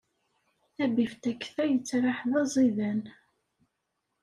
Tabiftakt-a 0.75 1.63
yettraḥ 1.71 2.19
d 2.29 2.31
aẓidan. 2.41 3.01